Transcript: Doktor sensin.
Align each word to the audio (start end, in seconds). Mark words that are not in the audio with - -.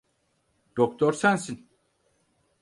Doktor 0.77 1.13
sensin. 1.13 1.69